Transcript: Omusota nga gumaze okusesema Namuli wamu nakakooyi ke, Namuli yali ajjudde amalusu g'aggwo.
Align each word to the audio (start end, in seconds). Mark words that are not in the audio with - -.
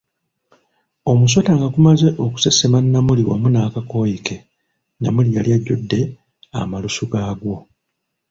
Omusota 1.11 1.51
nga 1.57 1.67
gumaze 1.75 2.07
okusesema 2.25 2.77
Namuli 2.91 3.23
wamu 3.29 3.47
nakakooyi 3.51 4.17
ke, 4.25 4.35
Namuli 5.01 5.29
yali 5.35 5.49
ajjudde 5.57 5.99
amalusu 6.59 7.03
g'aggwo. 7.11 7.55